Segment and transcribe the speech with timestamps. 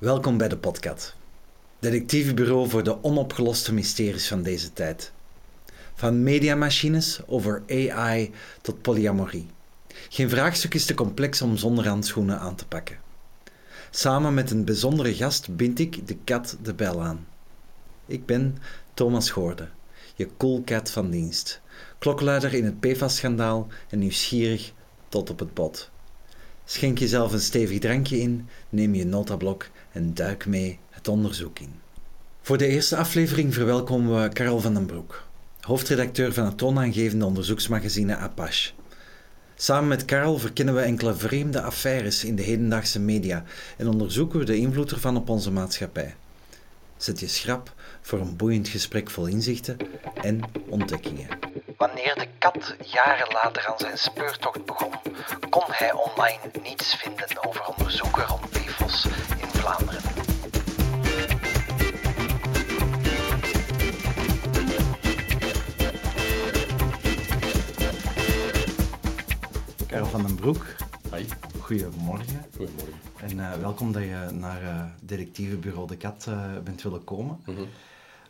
[0.00, 1.16] Welkom bij de podcast.
[1.78, 5.12] Detectivebureau voor de onopgeloste mysteries van deze tijd.
[5.94, 8.30] Van mediamachines over AI
[8.62, 9.46] tot polyamorie.
[10.08, 12.98] Geen vraagstuk is te complex om zonder handschoenen aan te pakken.
[13.90, 17.26] Samen met een bijzondere gast bind ik de kat de bel aan.
[18.06, 18.58] Ik ben
[18.94, 19.68] Thomas Goorde,
[20.14, 21.60] je cool cat van dienst,
[21.98, 24.72] klokluider in het PFAS-schandaal en nieuwsgierig
[25.08, 25.90] tot op het bot.
[26.64, 31.80] Schenk jezelf een stevig drankje in, neem je notablok en duik mee het onderzoek in.
[32.42, 35.26] Voor de eerste aflevering verwelkomen we Karel van den Broek,
[35.60, 38.72] hoofdredacteur van het toonaangevende onderzoeksmagazine Apache.
[39.54, 43.44] Samen met Karel verkennen we enkele vreemde affaires in de hedendaagse media
[43.76, 46.14] en onderzoeken we de invloed ervan op onze maatschappij.
[46.96, 49.76] Zet je schrap voor een boeiend gesprek vol inzichten
[50.22, 51.28] en ontdekkingen.
[51.76, 54.92] Wanneer de kat jaren later aan zijn speurtocht begon,
[55.50, 59.06] kon hij online niets vinden over onderzoeken rond PFOS
[59.60, 60.02] Vlaanderen.
[69.86, 70.66] Karel van den Broek,
[71.10, 71.26] Hoi,
[71.60, 72.44] goedemorgen.
[72.56, 72.94] goedemorgen.
[73.20, 77.40] En eh, welkom dat je naar eh detectivebureau De Kat eh, bent willen komen.
[77.46, 77.60] Mhm.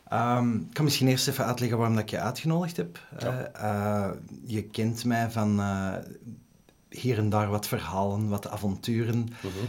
[0.07, 2.99] Ehm, ik kan misschien eerst even uitleggen waarom dat ik je uitgenodigd heb.
[3.19, 3.51] Ja.
[3.53, 4.11] Eh, eh,
[4.45, 5.93] je kent mij van eh,
[6.89, 9.19] hier en daar wat verhalen, wat avonturen.
[9.19, 9.65] Mhm.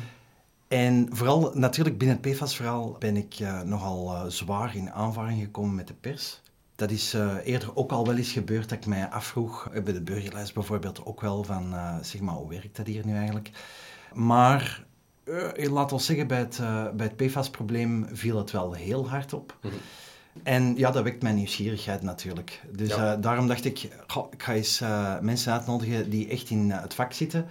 [0.73, 5.75] En vooral natuurlijk binnen het PFAS-verhaal ben ik eh, nogal eh, zwaar in aanvaring gekomen
[5.75, 6.41] met de pers.
[6.75, 10.03] Dat is eh, eerder ook al wel eens gebeurd dat ik mij afvroeg, bij de
[10.03, 13.51] burgerlijst bijvoorbeeld ook wel, van zeg maar, hoe werkt dat hier nu eigenlijk?
[14.15, 14.85] Maar
[15.55, 16.57] laat ons zeggen, bij het,
[16.97, 19.57] bij het PFAS-probleem viel het wel heel hard op.
[19.63, 19.75] Mhm.
[20.43, 22.63] En ja, dat wekt mijn nieuwsgierigheid natuurlijk.
[22.71, 23.17] Dus Ja.
[23.17, 24.83] daarom dacht ik, goh, ik ga eens
[25.21, 27.47] mensen uitnodigen die echt in het vak zitten.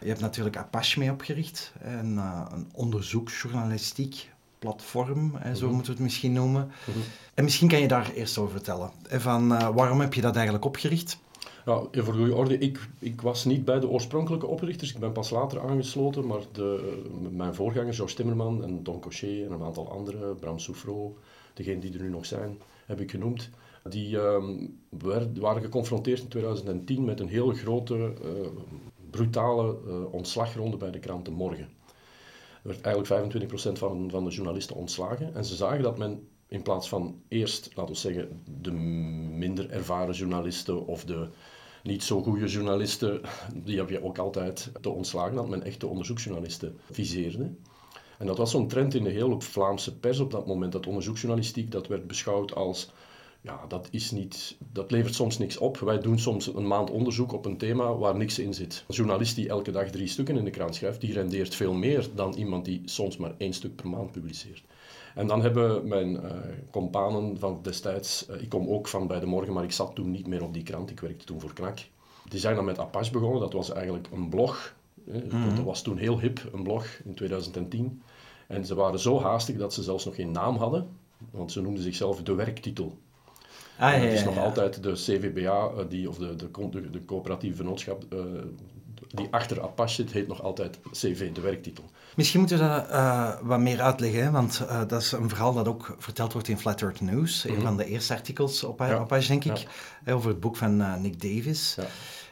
[0.00, 5.74] Je hebt natuurlijk Apache mee opgericht, een, eh, een onderzoeksjournalistiek platform, eh, zo Mhm.
[5.74, 6.70] moeten we het misschien noemen.
[6.88, 6.98] Mhm.
[7.34, 8.90] En misschien kan je daar eerst over vertellen.
[9.08, 11.18] Van, eh, waarom heb je dat eigenlijk opgericht?
[11.66, 14.92] Ja, even voor goede orde, ik, ik was niet bij de oorspronkelijke oprichters.
[14.94, 19.52] Ik ben pas later aangesloten, maar de, mijn voorgangers, Georges Timmerman en Don Cochet en
[19.52, 21.16] een aantal anderen, Bram Soufro,
[21.54, 23.50] degenen die er nu nog zijn, heb ik genoemd.
[23.88, 28.30] Die ehm, werd- waren geconfronteerd in 2010 met een heel grote, eh,
[29.10, 31.68] brutale eh, ontslagronde bij de krant De Morgen.
[32.62, 35.34] Er werd eigenlijk 25% van, van de journalisten ontslagen.
[35.34, 40.14] En ze zagen dat men in plaats van eerst, laten we zeggen, de minder ervaren
[40.14, 41.28] journalisten of de
[41.82, 43.20] niet zo goede journalisten,
[43.64, 47.50] die heb je ook altijd te ontslagen, dat men echt de onderzoeksjournalisten viseerde.
[48.18, 51.70] En dat was zo'n trend in de hele Vlaamse pers op dat moment, dat onderzoeksjournalistiek,
[51.70, 52.90] dat werd beschouwd als,
[53.40, 55.78] ja, dat is niet, dat levert soms niks op.
[55.78, 58.84] Wij doen soms een maand onderzoek op een thema waar niks in zit.
[58.88, 62.08] Een journalist die elke dag drie stukken in de krant schrijft, die rendeert veel meer
[62.14, 64.62] dan iemand die soms maar één stuk per maand publiceert.
[65.14, 66.30] En dan hebben mijn eh
[66.70, 70.10] companen van destijds, eh, ik kom ook van bij de morgen, maar ik zat toen
[70.10, 71.78] niet meer op die krant, ik werkte toen voor Knak.
[72.28, 74.74] Die zijn dan met Apache begonnen, dat was eigenlijk een blog.
[75.12, 78.02] eh, Dat was toen heel hip, een blog in 2010.
[78.46, 80.88] En ze waren zo haastig dat ze zelfs nog geen naam hadden,
[81.30, 82.98] want ze noemden zichzelf de werktitel.
[83.80, 87.56] Ah, het is nog altijd de CVBA, eh, die, of de, de, de, de coöperatieve
[87.56, 88.18] vennootschap, eh,
[89.08, 91.84] die achter Apache zit, heet nog altijd CV, de werktitel.
[92.16, 95.68] Misschien moeten we dat eh, wat meer uitleggen, hè, want dat is een verhaal dat
[95.68, 97.62] ook verteld wordt in Flat Earth News, een Mhm.
[97.62, 98.98] van de eerste artikels op Ja.
[98.98, 99.66] Apache, denk ik,
[100.04, 100.12] Ja.
[100.12, 101.76] over het boek van Nick Davis.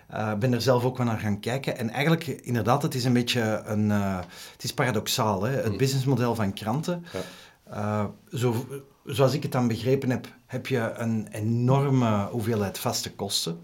[0.08, 0.32] Ja.
[0.32, 1.78] Ik ben er zelf ook wel naar gaan kijken.
[1.78, 3.90] En eigenlijk, inderdaad, het is een beetje een...
[3.90, 5.50] het is paradoxaal, hè?
[5.56, 5.76] Het Mhm.
[5.76, 7.04] businessmodel van kranten.
[7.70, 8.10] Ja.
[8.32, 8.66] Zo,
[9.08, 13.60] zoals ik het dan begrepen heb, heb je een enorme hoeveelheid vaste kosten.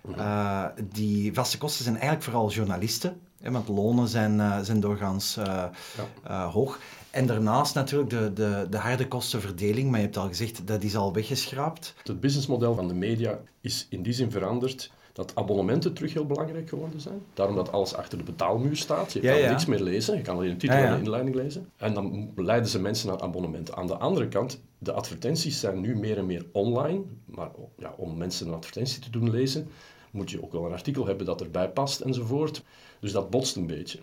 [0.00, 0.18] Mhm.
[0.18, 5.36] Eh, die vaste kosten zijn eigenlijk vooral journalisten, hè, want lonen zijn, eh, zijn doorgaans
[5.36, 6.78] eh, hoog.
[7.10, 10.96] En daarnaast natuurlijk de, de, de harde kostenverdeling, maar je hebt al gezegd, dat is
[10.96, 11.94] al weggeschraapt.
[12.02, 16.68] Het businessmodel van de media is in die zin veranderd dat abonnementen terug heel belangrijk
[16.68, 17.22] geworden zijn.
[17.34, 19.12] Daarom dat alles achter de betaalmuur staat.
[19.12, 19.50] Je Ja, kan ja.
[19.50, 20.84] niks meer lezen, je kan alleen de titel ja.
[20.84, 21.70] en de inleiding lezen.
[21.76, 23.76] En dan leiden ze mensen naar abonnementen.
[23.76, 27.02] Aan de andere kant, de advertenties zijn nu meer en meer online.
[27.24, 29.68] Maar ja, om mensen een advertentie te doen lezen,
[30.10, 32.62] moet je ook wel een artikel hebben dat erbij past enzovoort.
[33.00, 33.98] Dus dat botst een beetje.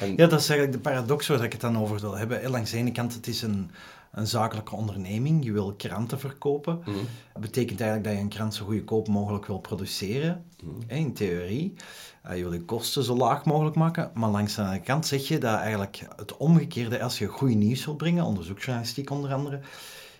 [0.00, 2.50] En Ja, dat is eigenlijk de paradox waar ik het dan over wil hebben.
[2.50, 3.70] Langs de ene kant, het is een,
[4.12, 5.44] een zakelijke onderneming.
[5.44, 6.78] Je wil kranten verkopen.
[6.80, 6.96] Mhm.
[7.32, 10.98] Dat betekent eigenlijk dat je een krant zo goedkoop mogelijk wil produceren, Mhm.
[10.98, 11.74] in theorie.
[12.22, 14.10] Eh, je wil je kosten zo laag mogelijk maken.
[14.14, 17.84] Maar langs de andere kant zeg je dat eigenlijk het omgekeerde, als je goed nieuws
[17.84, 19.60] wil brengen, onderzoeksjournalistiek onder andere,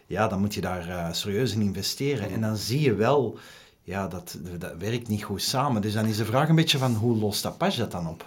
[0.06, 2.24] ja, dan moet je daar eh, serieus in investeren.
[2.24, 2.34] Mhm.
[2.34, 3.38] En dan zie je wel,
[3.82, 5.82] ja, dat, dat werkt niet goed samen.
[5.82, 8.24] Dus dan is de vraag een beetje van, hoe lost Apache dat dan op?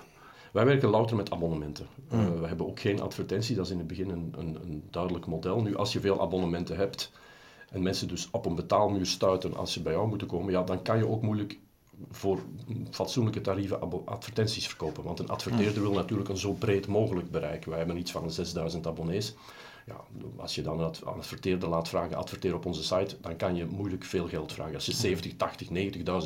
[0.54, 1.88] Wij werken louter met abonnementen.
[2.10, 2.40] Mm.
[2.40, 5.62] we hebben ook geen advertentie, dat is in het begin een, een, een duidelijk model.
[5.62, 7.12] Nu, als je veel abonnementen hebt
[7.70, 10.82] en mensen dus op een betaalmuur stuiten als ze bij jou moeten komen, ja, dan
[10.82, 11.60] kan je ook moeilijk
[12.12, 12.40] voor
[12.92, 15.04] fatsoenlijke tarieven advertenties verkopen.
[15.04, 17.66] Want een adverteerder wil natuurlijk een zo breed mogelijk bereik.
[17.66, 19.34] Wij hebben iets van 6000 abonnees.
[19.86, 19.96] Ja,
[20.36, 24.04] als je dan een adverteerder laat vragen, adverteer op onze site, dan kan je moeilijk
[24.04, 24.76] veel geld vragen.
[24.76, 25.68] Als je 70, 80,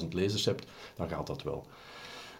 [0.01, 0.65] 90.000 lezers hebt,
[0.95, 1.65] dan gaat dat wel.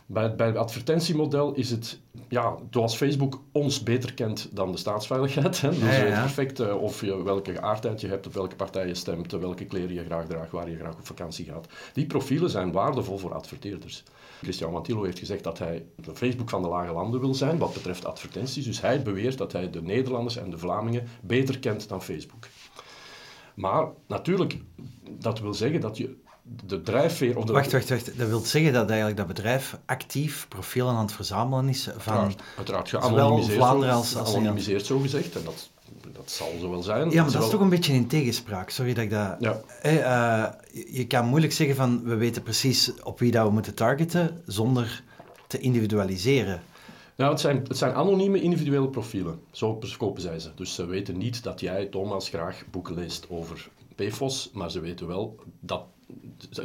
[0.10, 5.62] Bij, bij het advertentiemodel is het, ja, zoals Facebook ons beter kent dan de staatsveiligheid.
[5.62, 5.70] Hè?
[5.70, 8.96] Dus ja, weet perfect uh, of je, welke geaardheid je hebt, op welke partij je
[8.96, 11.68] stemt, welke kleren je graag draagt, waar je graag op vakantie gaat.
[11.94, 14.04] Die profielen zijn waardevol voor adverteerders.
[14.42, 17.74] Christian Mantillo heeft gezegd dat hij de Facebook van de lage landen wil zijn wat
[17.74, 18.66] betreft advertenties.
[18.66, 22.48] Dus hij beweert dat hij de Nederlanders en de Vlamingen beter kent dan Facebook.
[23.56, 24.58] Maar natuurlijk,
[25.20, 26.16] dat wil zeggen dat je
[26.66, 27.38] de drijfveer...
[27.38, 27.54] Of de...
[27.54, 28.18] Wacht, wacht, wacht.
[28.18, 32.34] Dat wil zeggen dat eigenlijk dat bedrijf actief profielen aan het verzamelen is van...
[32.58, 35.36] Uiteraard, geanonimiseerd, Vlaanderen als, als geanonimiseerd zo gezegd.
[35.36, 35.70] En dat,
[36.14, 37.10] dat zal zo wel zijn.
[37.10, 38.70] Ja, maar dat is toch een beetje in tegenspraak.
[38.70, 39.36] Sorry dat ik dat...
[39.40, 39.62] Ja.
[39.82, 40.46] Eh,
[40.94, 45.04] je kan moeilijk zeggen van, we weten precies op wie dat we moeten targeten, zonder
[45.48, 46.62] te individualiseren.
[47.16, 49.40] Nou, het zijn, het zijn anonieme individuele profielen.
[49.52, 50.50] Zo verkopen zij ze.
[50.56, 55.08] Dus ze weten niet dat jij, Thomas, graag boeken leest over PFOS, maar ze weten
[55.08, 55.84] wel dat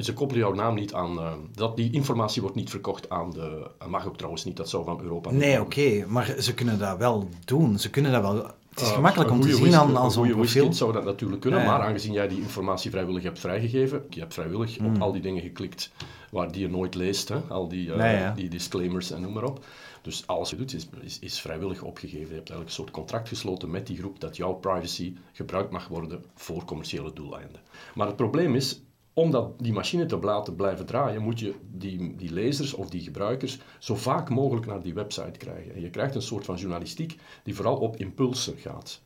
[0.00, 1.18] ze koppelen jouw naam niet aan.
[1.18, 3.70] Uh, dat, die informatie wordt niet verkocht aan de.
[3.88, 5.30] mag ook trouwens niet, dat zou van Europa.
[5.30, 7.78] Nee, oké, maar ze kunnen dat wel doen.
[7.78, 8.34] Ze kunnen dat wel.
[8.68, 10.72] Het is uh, gemakkelijk om te zien aan, aan zo'n profiel.
[10.72, 14.78] Zou dat natuurlijk kunnen, maar aangezien jij die informatie vrijwillig hebt vrijgegeven, je hebt vrijwillig
[14.78, 15.02] op hmm.
[15.02, 15.90] al die dingen geklikt
[16.30, 19.64] waar die je nooit leest, hè, al die, uh, die disclaimers en noem maar op.
[20.02, 22.28] Dus alles je doet is, is, is, vrijwillig opgegeven.
[22.28, 25.88] Je hebt eigenlijk een soort contract gesloten met die groep dat jouw privacy gebruikt mag
[25.88, 27.60] worden voor commerciële doeleinden.
[27.94, 28.82] Maar het probleem is,
[29.14, 33.00] om dat, die machine te laten blijven draaien, moet je die, die lezers of die
[33.00, 35.74] gebruikers zo vaak mogelijk naar die website krijgen.
[35.74, 39.00] En je krijgt een soort van journalistiek die vooral op impulsen gaat.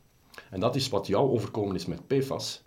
[0.49, 2.63] En dat is wat jou overkomen is met PFAS.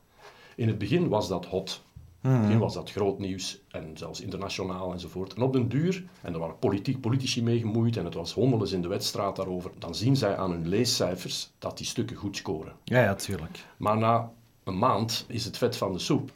[0.57, 1.83] In het begin was dat hot.
[2.23, 5.35] In het begin was dat groot nieuws en zelfs internationaal enzovoort.
[5.35, 8.73] En op den duur, en er waren politiek, politici mee gemoeid en het was hommeles
[8.73, 12.73] in de wedstraat daarover, dan zien zij aan hun leescijfers dat die stukken goed scoren.
[12.85, 13.67] Ja, ja, tuurlijk.
[13.77, 14.33] Maar na
[14.65, 16.31] een maand is het vet van de soep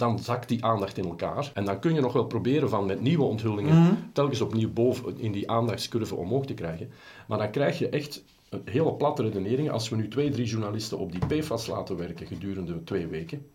[0.00, 1.50] dan zakt die aandacht in elkaar.
[1.54, 3.94] En dan kun je nog wel proberen van met nieuwe onthullingen mhm.
[4.12, 6.90] telkens opnieuw boven in die aandachtscurve omhoog te krijgen.
[7.26, 9.70] Maar dan krijg je echt een hele platte redenering.
[9.70, 13.46] Als we nu twee, drie journalisten op die PFAS laten werken gedurende twee weken,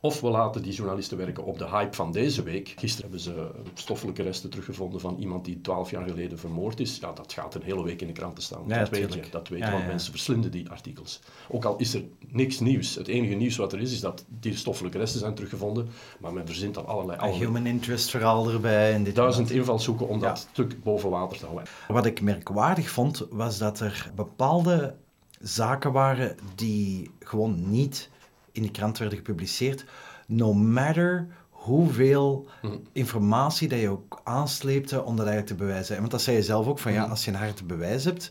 [0.00, 2.74] of we laten die journalisten werken op de hype van deze week.
[2.76, 6.98] Gisteren hebben ze stoffelijke resten teruggevonden van iemand die twaalf jaar geleden vermoord is.
[7.00, 8.68] Ja, dat gaat een hele week in de kranten staan.
[8.68, 11.20] dat, weet je, dat weet je, want mensen verslinden die artikels.
[11.48, 12.94] Ook al is er niks nieuws.
[12.94, 15.88] Het enige nieuws wat er is, is dat die stoffelijke resten zijn teruggevonden.
[16.20, 17.18] Maar men verzint dan allerlei...
[17.20, 18.92] Een human interest verhaal erbij.
[18.92, 21.68] En dit Duizend invalshoeken om dat stuk boven water te houden.
[21.88, 24.94] Wat ik merkwaardig vond, was dat er bepaalde
[25.40, 28.10] zaken waren die gewoon niet
[28.58, 29.84] in de krant werden gepubliceerd,
[30.26, 32.76] no matter hoeveel mhm.
[32.92, 35.98] informatie dat je ook aansleepte om dat eigenlijk te bewijzen.
[35.98, 37.10] Want dat zei je zelf ook, van ja, mhm.
[37.10, 38.30] als je een harde bewijs hebt...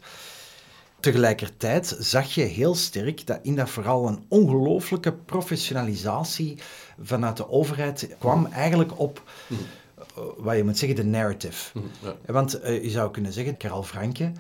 [0.99, 6.57] Tegelijkertijd zag je heel sterk dat in dat vooral een ongelooflijke professionalisatie
[7.01, 9.23] vanuit de overheid kwam eigenlijk op...
[9.47, 9.57] Mm
[10.37, 11.79] wat je moet zeggen, de narrative.
[12.25, 14.31] Want uh, je zou kunnen zeggen, Karel Franke,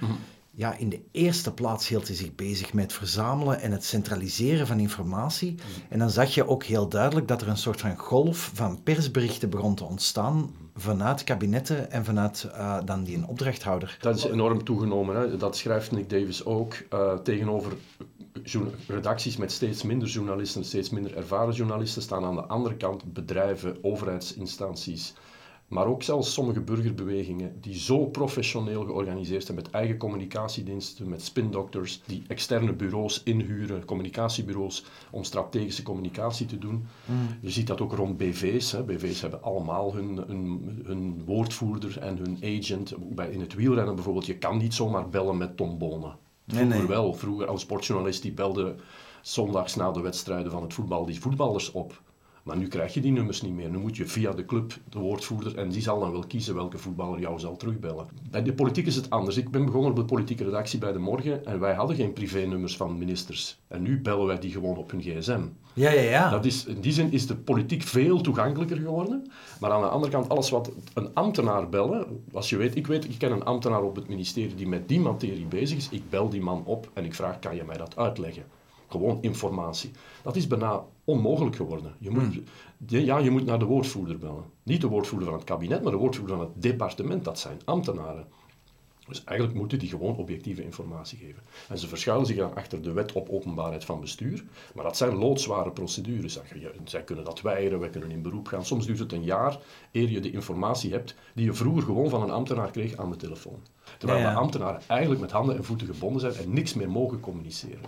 [0.57, 4.67] ja, in de eerste plaats hield hij zich bezig met het verzamelen en het centraliseren
[4.67, 5.51] van informatie.
[5.51, 5.57] Mm.
[5.89, 9.49] En dan zag je ook heel duidelijk dat er een soort van golf van persberichten
[9.49, 13.97] begon te ontstaan vanuit kabinetten en vanuit uh, dan die een opdrachthouder.
[13.99, 15.15] Dat is enorm toegenomen.
[15.15, 15.37] Hè?
[15.37, 17.73] Dat schrijft Nick Davis ook uh, tegenover
[18.87, 23.77] redacties met steeds minder journalisten, steeds minder ervaren journalisten, staan aan de andere kant bedrijven,
[23.81, 25.13] overheidsinstanties,
[25.67, 32.01] maar ook zelfs sommige burgerbewegingen die zo professioneel georganiseerd zijn met eigen communicatiediensten, met spindokters,
[32.05, 36.87] die externe bureaus inhuren, communicatiebureaus, om strategische communicatie te doen.
[37.05, 37.15] Mm.
[37.41, 38.71] Je ziet dat ook rond BV's.
[38.71, 38.83] Hè.
[38.83, 42.93] BV's hebben allemaal hun, hun, hun woordvoerder en hun agent.
[43.15, 46.15] Bij, in het wielrennen bijvoorbeeld, je kan niet zomaar bellen met Tom Bonen.
[46.47, 47.13] Vroeger wel.
[47.13, 48.75] Vroeger als sportjournalist die belde
[49.21, 52.01] zondags na de wedstrijden van het voetbal die voetballers op.
[52.47, 53.69] Maar nu krijg je die nummers niet meer.
[53.69, 56.77] Nu moet je via de club, de woordvoerder, en die zal dan wel kiezen welke
[56.77, 58.07] voetballer jou zal terugbellen.
[58.31, 59.37] Bij de politiek is het anders.
[59.37, 62.77] Ik ben begonnen op de politieke redactie bij De Morgen en wij hadden geen privé-nummers
[62.77, 63.59] van ministers.
[63.67, 65.41] En nu bellen wij die gewoon op hun gsm.
[65.73, 66.29] Ja, ja, ja.
[66.29, 69.31] Dat is, in die zin is de politiek veel toegankelijker geworden.
[69.59, 72.23] Maar aan de andere kant, alles wat een ambtenaar bellen...
[72.33, 74.99] Als je weet, ik weet, ik ken een ambtenaar op het ministerie die met die
[74.99, 75.89] materie bezig is.
[75.89, 78.43] Ik bel die man op en ik vraag, kan je mij dat uitleggen?
[78.87, 79.91] Gewoon informatie.
[80.23, 81.95] Dat is bijna onmogelijk geworden.
[81.99, 82.43] Je moet, hmm.
[82.99, 84.43] ja, je moet naar de woordvoerder bellen.
[84.63, 87.25] Niet de woordvoerder van het kabinet, maar de woordvoerder van het departement.
[87.25, 88.27] Dat zijn ambtenaren.
[89.07, 91.43] Dus eigenlijk moeten die gewoon objectieve informatie geven.
[91.69, 95.15] En ze verschuilen zich dan achter de wet op openbaarheid van bestuur, maar dat zijn
[95.15, 96.39] loodzware procedures.
[96.83, 98.65] Zij kunnen dat weigeren, wij kunnen in beroep gaan.
[98.65, 99.57] Soms duurt het een jaar
[99.91, 103.15] eer je de informatie hebt die je vroeger gewoon van een ambtenaar kreeg aan de
[103.15, 103.59] telefoon.
[103.97, 107.79] Terwijl ja, ambtenaren eigenlijk met handen en voeten gebonden zijn en niks meer mogen communiceren.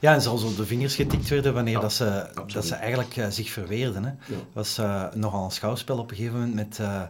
[0.00, 3.26] Ja, en zelfs op de vingers getikt werden wanneer dat ze, dat ze eigenlijk uh,
[3.28, 4.04] zich verweerden.
[4.04, 4.12] Hè.
[4.52, 6.78] Was uh, nogal een schouwspel op een gegeven moment met...
[6.80, 7.02] Uh,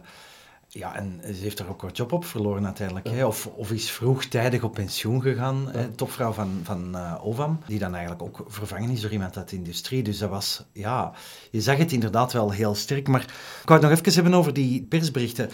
[0.75, 3.07] ja, en ze heeft er ook haar job op verloren uiteindelijk.
[3.09, 3.25] Hè?
[3.25, 5.69] Of, of is vroegtijdig op pensioen gegaan.
[5.71, 5.89] Hè?
[5.89, 9.55] Topvrouw van, van uh, Ovam, die dan eigenlijk ook vervangen is door iemand uit de
[9.55, 10.03] industrie.
[10.03, 11.13] Dus dat was, ja,
[11.51, 13.07] je zag het inderdaad wel heel sterk.
[13.07, 15.49] Maar ik wou het nog even hebben over die persberichten.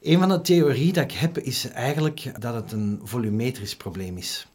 [0.00, 4.46] Een van de theorieën dat ik heb is eigenlijk dat het een volumetrisch probleem is.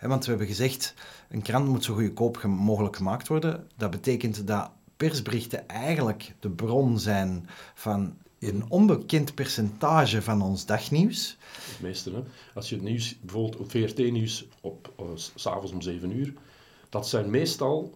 [0.00, 0.94] want we hebben gezegd,
[1.28, 3.66] een krant moet zo goedkoop mogelijk gemaakt worden.
[3.76, 8.14] Dat betekent dat persberichten eigenlijk de bron zijn van
[8.48, 11.36] een onbekend percentage van ons dagnieuws.
[11.52, 12.22] Het meeste, hè.
[12.54, 16.32] Als je het nieuws, bijvoorbeeld op VRT-nieuws op uh, s'avonds om 7 uur,
[16.88, 17.94] dat zijn meestal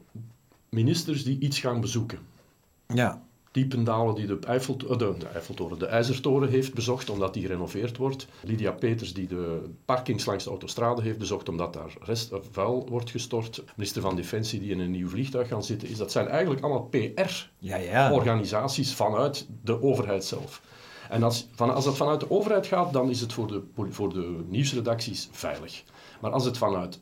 [0.69, 2.19] ministers die iets gaan bezoeken.
[2.87, 3.23] Ja.
[3.55, 7.97] Diependalen die de, Eiffel, eh, de, de Eiffeltoren, de IJzertoren heeft bezocht omdat die gerenoveerd
[7.97, 8.27] wordt.
[8.43, 12.87] Lydia Peters die de parkings langs de autostrade heeft bezocht omdat daar rest, uh, vuil
[12.89, 13.65] wordt gestort.
[13.77, 15.89] Minister van Defensie die in een nieuw vliegtuig gaan zitten.
[15.89, 19.11] Is, dat zijn eigenlijk allemaal PR-organisaties ja, ja.
[19.11, 20.63] vanuit de overheid zelf.
[21.11, 24.13] En als, van, als dat vanuit de overheid gaat, dan is het voor de, voor
[24.13, 25.83] de nieuwsredacties veilig.
[26.21, 27.01] Maar als het vanuit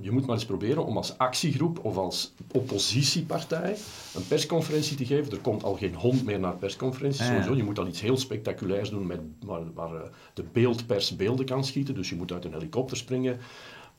[0.00, 3.76] je moet maar eens proberen om als actiegroep of als oppositiepartij
[4.14, 5.32] een persconferentie te geven.
[5.32, 7.20] Er komt al geen hond meer naar persconferenties.
[7.20, 7.54] Ah, sowieso.
[7.54, 11.64] Je moet al iets heel spectaculairs doen met, waar, waar eh, de beeldpers beelden kan
[11.64, 11.94] schieten.
[11.94, 13.38] Dus je moet uit een helikopter springen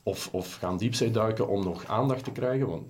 [0.04, 2.68] of, of gaan diepzee duiken om nog aandacht te krijgen.
[2.68, 2.84] Want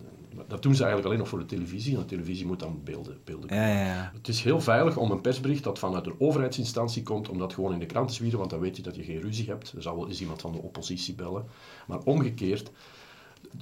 [0.48, 1.94] dat doen ze eigenlijk alleen nog voor de televisie.
[1.94, 4.12] En de televisie moet dan beelden, beelden ja, ja, ja.
[4.14, 7.74] Het is heel veilig om een persbericht dat vanuit een overheidsinstantie komt, om dat gewoon
[7.74, 9.72] in de krant te zwieren, want dan weet je dat je geen ruzie hebt.
[9.72, 11.46] Er zal wel eens iemand van de oppositie bellen.
[11.88, 12.72] Maar omgekeerd,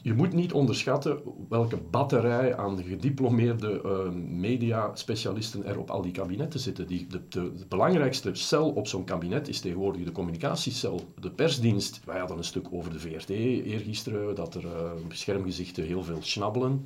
[0.01, 4.09] je moet niet onderschatten welke batterij aan gediplomeerde uh,
[4.39, 6.87] media-specialisten er op al die kabinetten zitten.
[6.87, 12.01] Die, de, de, belangrijkste cel op zo'n kabinet is tegenwoordig de communicatiecel, de persdienst.
[12.05, 16.85] Wij hadden een stuk over de VRT eergisteren, dat er uh, schermgezichten heel veel snabbelen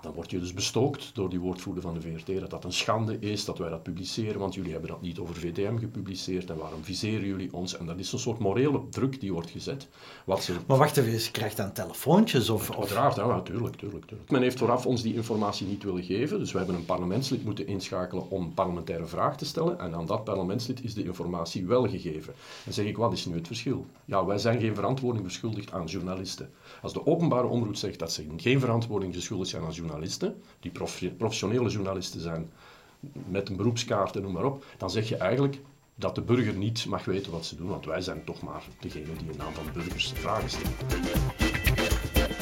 [0.00, 3.18] dan word je dus bestookt door die woordvoerder van de VRT dat dat een schande
[3.18, 6.84] is dat wij dat publiceren, want jullie hebben dat niet over VTM gepubliceerd en waarom
[6.84, 7.76] viseren jullie ons?
[7.76, 9.88] En dat is een soort morele druk die wordt gezet.
[10.24, 10.54] Wat ze...
[10.66, 12.50] Maar wacht even, je krijgt dan telefoontjes?
[12.50, 14.30] Of, Uiteraard, ja, natuurlijk, natuurlijk, natuurlijk.
[14.30, 17.66] Men heeft vooraf ons die informatie niet willen geven, dus we hebben een parlementslid moeten
[17.66, 22.34] inschakelen om parlementaire vraag te stellen en aan dat parlementslid is de informatie wel gegeven.
[22.64, 23.86] Dan zeg ik, wat is nu het verschil?
[24.04, 26.50] Ja, wij zijn geen verantwoording verschuldigd aan journalisten.
[26.82, 29.79] Als de openbare omroep zegt dat ze geen verantwoording verschuldigd zijn aan journalisten,
[30.60, 30.70] die
[31.16, 32.50] professionele journalisten zijn
[33.28, 35.60] met een beroepskaart en noem maar op, dan zeg je eigenlijk
[35.94, 39.16] dat de burger niet mag weten wat ze doen, want wij zijn toch maar degene
[39.18, 42.39] die in naam van burgers vragen stellen.